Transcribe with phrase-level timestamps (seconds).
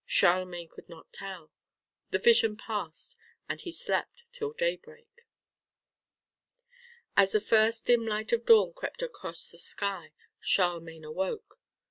[0.07, 1.51] Charlemagne could not tell.
[2.09, 3.17] The vision passed,
[3.47, 5.27] and he slept till daybreak.
[7.15, 11.59] As the first dim light of dawn crept across the sky, Charlemagne awoke.